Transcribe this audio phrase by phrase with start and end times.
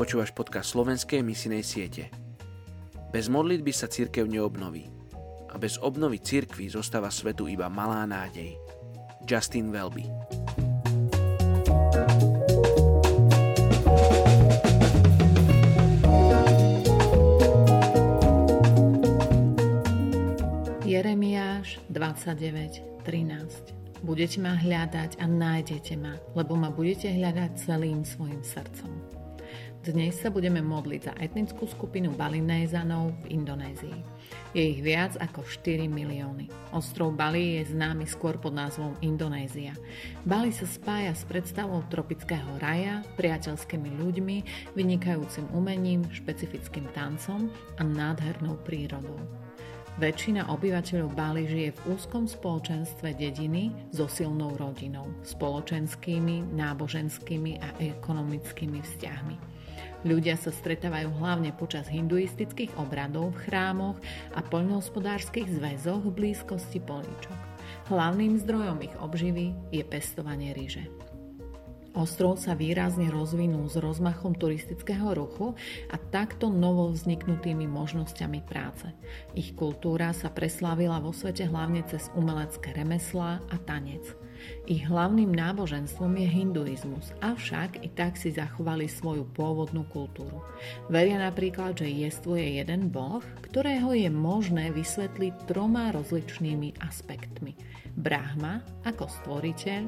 [0.00, 2.08] Počúvaš podcast slovenskej misinej siete.
[3.12, 4.88] Bez modlitby sa církev neobnoví.
[5.52, 8.56] A bez obnovy církvy zostáva svetu iba malá nádej.
[9.28, 10.08] Justin Welby
[20.88, 29.20] Jeremiáš 29.13 Budete ma hľadať a nájdete ma, lebo ma budete hľadať celým svojim srdcom.
[29.80, 33.98] Dnes sa budeme modliť za etnickú skupinu Balinézanov v Indonézii.
[34.52, 36.52] Je ich viac ako 4 milióny.
[36.76, 39.72] Ostrov Bali je známy skôr pod názvom Indonézia.
[40.28, 44.36] Bali sa spája s predstavou tropického raja, priateľskými ľuďmi,
[44.76, 47.48] vynikajúcim umením, špecifickým tancom
[47.78, 49.16] a nádhernou prírodou.
[50.00, 58.80] Väčšina obyvateľov Bali žije v úzkom spoločenstve dediny so silnou rodinou, spoločenskými, náboženskými a ekonomickými
[58.80, 59.36] vzťahmi.
[60.08, 64.00] Ľudia sa stretávajú hlavne počas hinduistických obradov v chrámoch
[64.32, 67.36] a poľnohospodárskych zväzoch v blízkosti políčok.
[67.92, 71.09] Hlavným zdrojom ich obživy je pestovanie ryže.
[71.90, 75.58] Ostrov sa výrazne rozvinul s rozmachom turistického ruchu
[75.90, 78.94] a takto novo vzniknutými možnosťami práce.
[79.34, 84.06] Ich kultúra sa preslávila vo svete hlavne cez umelecké remeslá a tanec.
[84.64, 90.40] Ich hlavným náboženstvom je hinduizmus, avšak i tak si zachovali svoju pôvodnú kultúru.
[90.88, 97.52] Veria napríklad, že jestvuje jeden boh, ktorého je možné vysvetliť troma rozličnými aspektmi.
[97.98, 99.82] Brahma ako stvoriteľ,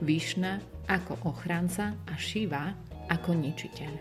[0.00, 2.74] Višna ako ochranca a Shiva
[3.06, 3.92] ako ničiteľ.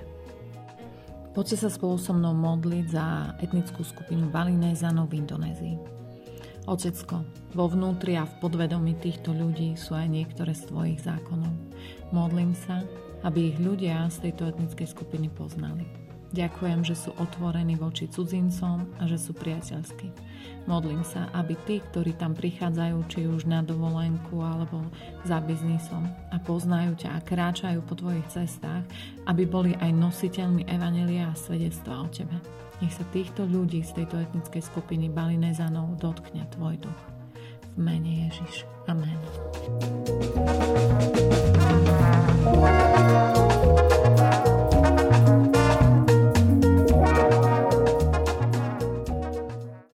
[1.37, 5.77] Poďte sa spolu so mnou modliť za etnickú skupinu Balinézanov v Indonézii.
[6.65, 7.21] Otecko,
[7.53, 11.53] vo vnútri a v podvedomí týchto ľudí sú aj niektoré z tvojich zákonov.
[12.09, 12.81] Modlím sa,
[13.21, 16.08] aby ich ľudia z tejto etnickej skupiny poznali.
[16.29, 20.13] Ďakujem, že sú otvorení voči cudzincom a že sú priateľskí.
[20.69, 24.85] Modlím sa, aby tí, ktorí tam prichádzajú, či už na dovolenku alebo
[25.25, 28.85] za biznisom a poznajú ťa a kráčajú po tvojich cestách,
[29.25, 32.37] aby boli aj nositeľmi evanelia a svedectva o tebe.
[32.79, 37.01] Nech sa týchto ľudí z tejto etnickej skupiny Balinezanov dotkne tvoj duch.
[37.73, 38.69] V mene Ježiš.
[38.85, 39.98] Amen.